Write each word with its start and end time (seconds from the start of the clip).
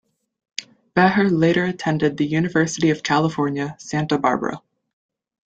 Bahar 0.95 1.29
later 1.29 1.63
attended 1.65 2.17
the 2.17 2.25
University 2.25 2.89
of 2.89 3.03
California, 3.03 3.75
Santa 3.77 4.17
Barbara. 4.17 4.59